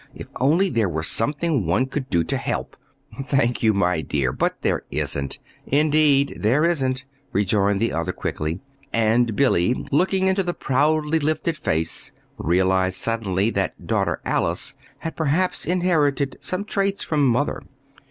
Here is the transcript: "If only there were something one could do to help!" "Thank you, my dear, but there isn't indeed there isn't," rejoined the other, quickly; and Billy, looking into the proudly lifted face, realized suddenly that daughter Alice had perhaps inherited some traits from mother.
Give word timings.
"If 0.15 0.25
only 0.37 0.71
there 0.71 0.89
were 0.89 1.03
something 1.03 1.67
one 1.67 1.85
could 1.85 2.09
do 2.09 2.23
to 2.23 2.35
help!" 2.35 2.75
"Thank 3.27 3.61
you, 3.61 3.71
my 3.71 4.01
dear, 4.01 4.31
but 4.33 4.63
there 4.63 4.81
isn't 4.89 5.37
indeed 5.67 6.35
there 6.39 6.65
isn't," 6.65 7.05
rejoined 7.31 7.79
the 7.79 7.93
other, 7.93 8.11
quickly; 8.11 8.61
and 8.91 9.35
Billy, 9.35 9.75
looking 9.91 10.25
into 10.25 10.41
the 10.41 10.55
proudly 10.55 11.19
lifted 11.19 11.55
face, 11.55 12.11
realized 12.39 12.95
suddenly 12.97 13.51
that 13.51 13.85
daughter 13.85 14.19
Alice 14.25 14.73
had 14.97 15.15
perhaps 15.15 15.67
inherited 15.67 16.35
some 16.39 16.65
traits 16.65 17.03
from 17.03 17.23
mother. 17.27 17.61